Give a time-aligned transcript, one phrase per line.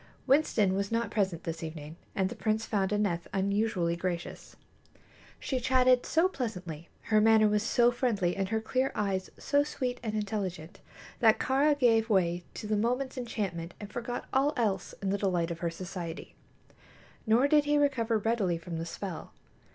[0.25, 4.55] Winston was not present this evening, and the prince found Aneth unusually gracious.
[5.39, 9.99] She chatted so pleasantly, her manner was so friendly and her clear eyes so sweet
[10.01, 10.79] and intelligent,
[11.19, 15.51] that Kāra gave way to the moment's enchantment and forgot all else in the delight
[15.51, 16.33] of her society.
[17.27, 19.33] Nor did he recover readily from the spell.